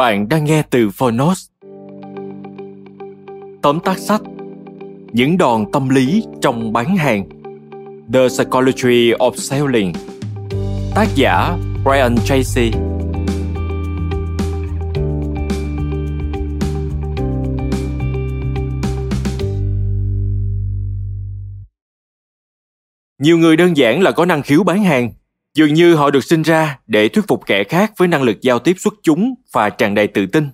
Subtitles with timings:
[0.00, 1.46] Bạn đang nghe từ Phonos.
[3.62, 4.20] Tóm tắt sách,
[5.12, 7.28] Những đòn tâm lý trong bán hàng.
[8.12, 9.92] The Psychology of Selling.
[10.94, 12.70] Tác giả, Brian Tracy.
[23.18, 25.12] Nhiều người đơn giản là có năng khiếu bán hàng.
[25.54, 28.58] Dường như họ được sinh ra để thuyết phục kẻ khác với năng lực giao
[28.58, 30.48] tiếp xuất chúng và tràn đầy tự tin.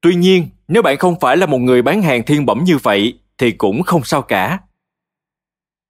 [0.00, 3.18] Tuy nhiên, nếu bạn không phải là một người bán hàng thiên bẩm như vậy
[3.38, 4.58] thì cũng không sao cả.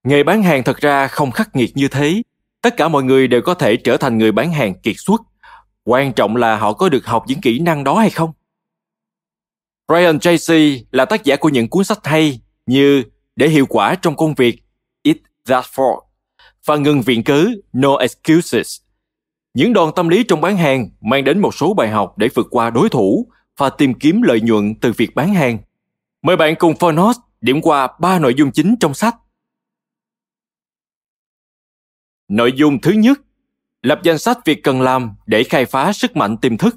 [0.04, 2.22] Nghề bán hàng thật ra không khắc nghiệt như thế.
[2.62, 5.22] Tất cả mọi người đều có thể trở thành người bán hàng kiệt xuất.
[5.84, 8.32] Quan trọng là họ có được học những kỹ năng đó hay không.
[9.88, 13.02] Brian Tracy là tác giả của những cuốn sách hay như
[13.36, 14.62] Để hiệu quả trong công việc,
[15.02, 15.16] It
[15.48, 16.00] That For
[16.66, 18.80] và ngừng viện cớ No Excuses.
[19.54, 22.46] Những đòn tâm lý trong bán hàng mang đến một số bài học để vượt
[22.50, 25.58] qua đối thủ và tìm kiếm lợi nhuận từ việc bán hàng.
[26.22, 29.16] Mời bạn cùng Fornos điểm qua ba nội dung chính trong sách.
[32.28, 33.20] Nội dung thứ nhất,
[33.82, 36.76] lập danh sách việc cần làm để khai phá sức mạnh tiềm thức.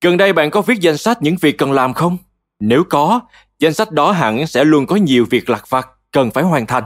[0.00, 2.18] Gần đây bạn có viết danh sách những việc cần làm không?
[2.60, 3.20] Nếu có,
[3.58, 6.84] danh sách đó hẳn sẽ luôn có nhiều việc lặt vặt cần phải hoàn thành.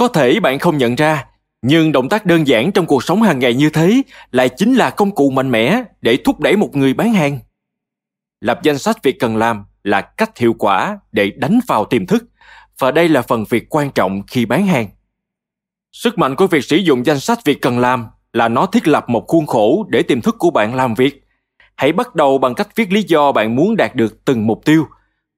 [0.00, 1.26] Có thể bạn không nhận ra,
[1.62, 4.90] nhưng động tác đơn giản trong cuộc sống hàng ngày như thế lại chính là
[4.90, 7.38] công cụ mạnh mẽ để thúc đẩy một người bán hàng.
[8.40, 12.24] Lập danh sách việc cần làm là cách hiệu quả để đánh vào tiềm thức
[12.78, 14.86] và đây là phần việc quan trọng khi bán hàng.
[15.92, 19.08] Sức mạnh của việc sử dụng danh sách việc cần làm là nó thiết lập
[19.08, 21.24] một khuôn khổ để tiềm thức của bạn làm việc.
[21.76, 24.86] Hãy bắt đầu bằng cách viết lý do bạn muốn đạt được từng mục tiêu.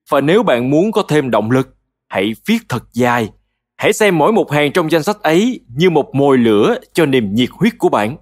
[0.09, 1.77] Và nếu bạn muốn có thêm động lực,
[2.09, 3.29] hãy viết thật dài
[3.83, 7.35] Hãy xem mỗi một hàng trong danh sách ấy như một mồi lửa cho niềm
[7.35, 8.17] nhiệt huyết của bạn.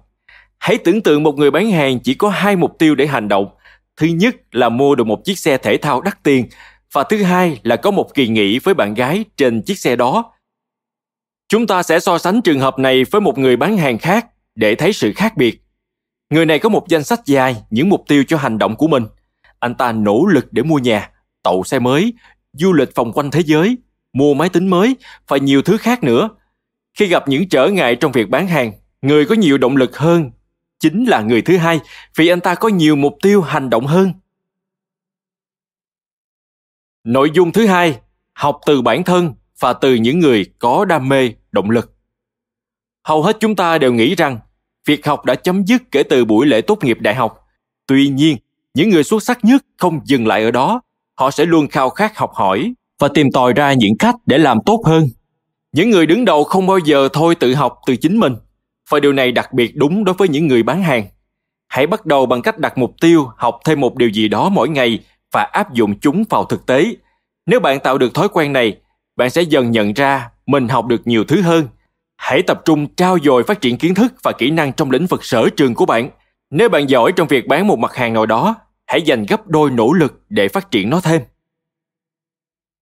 [0.59, 3.47] Hãy tưởng tượng một người bán hàng chỉ có hai mục tiêu để hành động.
[3.97, 6.47] Thứ nhất là mua được một chiếc xe thể thao đắt tiền
[6.93, 10.33] và thứ hai là có một kỳ nghỉ với bạn gái trên chiếc xe đó.
[11.49, 14.75] Chúng ta sẽ so sánh trường hợp này với một người bán hàng khác để
[14.75, 15.61] thấy sự khác biệt.
[16.29, 19.05] Người này có một danh sách dài những mục tiêu cho hành động của mình.
[19.59, 21.09] Anh ta nỗ lực để mua nhà,
[21.43, 22.13] tậu xe mới,
[22.53, 23.77] du lịch vòng quanh thế giới
[24.13, 24.95] mua máy tính mới
[25.27, 26.29] và nhiều thứ khác nữa.
[26.93, 30.31] Khi gặp những trở ngại trong việc bán hàng, người có nhiều động lực hơn
[30.79, 31.79] chính là người thứ hai
[32.15, 34.13] vì anh ta có nhiều mục tiêu hành động hơn.
[37.03, 37.99] Nội dung thứ hai,
[38.33, 41.93] học từ bản thân và từ những người có đam mê, động lực.
[43.03, 44.39] Hầu hết chúng ta đều nghĩ rằng
[44.85, 47.47] việc học đã chấm dứt kể từ buổi lễ tốt nghiệp đại học.
[47.87, 48.37] Tuy nhiên,
[48.73, 50.81] những người xuất sắc nhất không dừng lại ở đó,
[51.15, 54.57] họ sẽ luôn khao khát học hỏi và tìm tòi ra những cách để làm
[54.65, 55.07] tốt hơn.
[55.71, 58.35] Những người đứng đầu không bao giờ thôi tự học từ chính mình,
[58.89, 61.05] và điều này đặc biệt đúng đối với những người bán hàng.
[61.67, 64.69] Hãy bắt đầu bằng cách đặt mục tiêu học thêm một điều gì đó mỗi
[64.69, 64.99] ngày
[65.31, 66.95] và áp dụng chúng vào thực tế.
[67.45, 68.77] Nếu bạn tạo được thói quen này,
[69.15, 71.67] bạn sẽ dần nhận ra mình học được nhiều thứ hơn.
[72.17, 75.25] Hãy tập trung trao dồi phát triển kiến thức và kỹ năng trong lĩnh vực
[75.25, 76.09] sở trường của bạn.
[76.49, 78.55] Nếu bạn giỏi trong việc bán một mặt hàng nào đó,
[78.87, 81.21] hãy dành gấp đôi nỗ lực để phát triển nó thêm.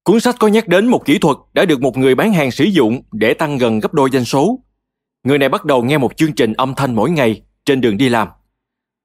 [0.03, 2.63] Cuốn sách có nhắc đến một kỹ thuật đã được một người bán hàng sử
[2.63, 4.59] dụng để tăng gần gấp đôi doanh số.
[5.23, 8.09] Người này bắt đầu nghe một chương trình âm thanh mỗi ngày trên đường đi
[8.09, 8.27] làm.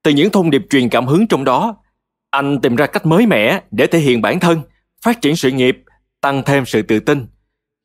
[0.02, 1.76] Từ những thông điệp truyền cảm hứng trong đó,
[2.30, 4.62] anh tìm ra cách mới mẻ để thể hiện bản thân,
[5.02, 5.76] phát triển sự nghiệp,
[6.20, 7.26] tăng thêm sự tự tin.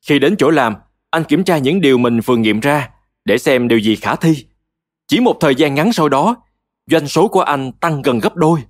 [0.06, 0.74] Khi đến chỗ làm,
[1.10, 2.90] anh kiểm tra những điều mình vừa nghiệm ra
[3.24, 4.46] để xem điều gì khả thi.
[5.08, 6.36] Chỉ một thời gian ngắn sau đó,
[6.86, 8.60] doanh số của anh tăng gần gấp đôi.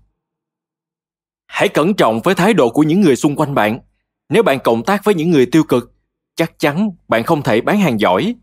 [1.47, 3.81] Hãy cẩn trọng với thái độ của những người xung quanh bạn.
[4.31, 5.93] Nếu bạn cộng tác với những người tiêu cực,
[6.35, 8.35] chắc chắn bạn không thể bán hàng giỏi.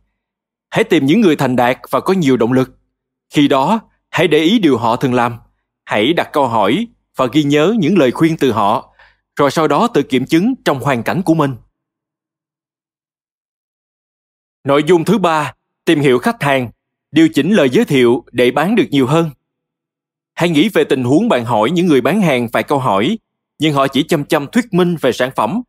[0.70, 2.70] Hãy tìm những người thành đạt và có nhiều động lực.
[3.30, 3.80] Khi đó,
[4.10, 5.38] hãy để ý điều họ thường làm.
[5.86, 8.94] Hãy đặt câu hỏi và ghi nhớ những lời khuyên từ họ,
[9.36, 11.56] rồi sau đó tự kiểm chứng trong hoàn cảnh của mình.
[14.64, 15.54] Nội dung thứ ba,
[15.86, 16.70] tìm hiểu khách hàng,
[17.12, 19.30] điều chỉnh lời giới thiệu để bán được nhiều hơn.
[20.34, 23.18] Hãy nghĩ về tình huống bạn hỏi những người bán hàng vài câu hỏi,
[23.60, 25.62] nhưng họ chỉ chăm chăm thuyết minh về sản phẩm.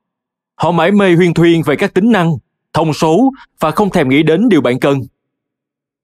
[0.58, 2.32] Họ mãi mê huyên thuyên về các tính năng,
[2.72, 5.00] thông số và không thèm nghĩ đến điều bạn cần.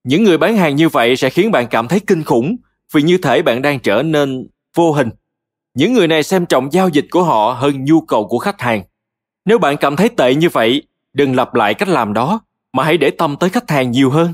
[0.03, 2.55] Những người bán hàng như vậy sẽ khiến bạn cảm thấy kinh khủng
[2.91, 5.09] vì như thể bạn đang trở nên vô hình.
[5.73, 8.83] Những người này xem trọng giao dịch của họ hơn nhu cầu của khách hàng.
[9.45, 12.39] Nếu bạn cảm thấy tệ như vậy, đừng lặp lại cách làm đó,
[12.73, 14.33] mà hãy để tâm tới khách hàng nhiều hơn.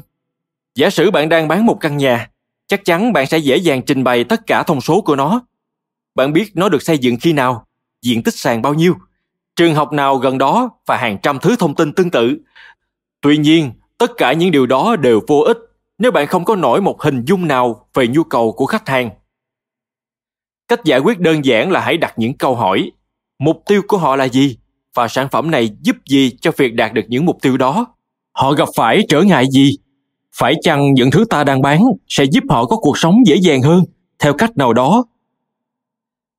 [0.76, 2.30] Giả sử bạn đang bán một căn nhà,
[2.68, 5.42] chắc chắn bạn sẽ dễ dàng trình bày tất cả thông số của nó.
[6.16, 7.66] Bạn biết nó được xây dựng khi nào,
[8.02, 8.96] diện tích sàn bao nhiêu,
[9.56, 12.38] trường học nào gần đó và hàng trăm thứ thông tin tương tự.
[13.22, 15.58] Tuy nhiên, tất cả những điều đó đều vô ích
[15.98, 19.10] nếu bạn không có nổi một hình dung nào về nhu cầu của khách hàng.
[20.68, 22.92] Cách giải quyết đơn giản là hãy đặt những câu hỏi.
[23.40, 24.58] Mục tiêu của họ là gì?
[24.94, 27.86] Và sản phẩm này giúp gì cho việc đạt được những mục tiêu đó?
[28.32, 29.78] Họ gặp phải trở ngại gì?
[30.36, 33.62] Phải chăng những thứ ta đang bán sẽ giúp họ có cuộc sống dễ dàng
[33.62, 33.84] hơn
[34.20, 35.06] theo cách nào đó?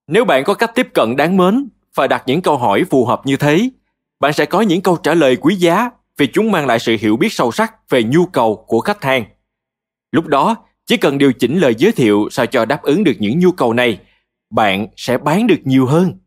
[0.07, 3.21] Nếu bạn có cách tiếp cận đáng mến và đặt những câu hỏi phù hợp
[3.25, 3.71] như thế,
[4.21, 7.17] bạn sẽ có những câu trả lời quý giá vì chúng mang lại sự hiểu
[7.17, 9.25] biết sâu sắc về nhu cầu của khách hàng.
[10.13, 10.57] Lúc đó,
[10.87, 13.73] chỉ cần điều chỉnh lời giới thiệu sao cho đáp ứng được những nhu cầu
[13.73, 13.99] này,
[14.51, 16.19] bạn sẽ bán được nhiều hơn.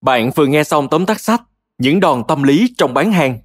[0.00, 1.42] Bạn vừa nghe xong tóm tắt sách
[1.78, 3.38] Những đòn tâm lý trong bán hàng.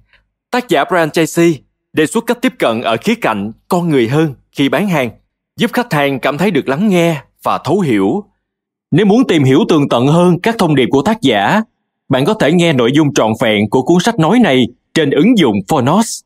[0.50, 1.62] Tác giả Brian Tracy
[1.92, 5.10] đề xuất cách tiếp cận ở khía cạnh con người hơn khi bán hàng,
[5.56, 8.24] giúp khách hàng cảm thấy được lắng nghe và thấu hiểu.
[8.90, 11.62] Nếu muốn tìm hiểu tường tận hơn các thông điệp của tác giả,
[12.08, 15.38] bạn có thể nghe nội dung trọn vẹn của cuốn sách nói này trên ứng
[15.38, 16.20] dụng Phonos.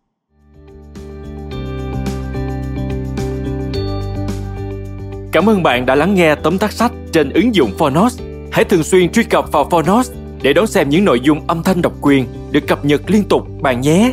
[5.33, 8.21] Cảm ơn bạn đã lắng nghe tóm tắt sách trên ứng dụng Phonos.
[8.53, 10.11] Hãy thường xuyên truy cập vào Phonos
[10.43, 13.43] để đón xem những nội dung âm thanh độc quyền được cập nhật liên tục
[13.61, 14.13] bạn nhé.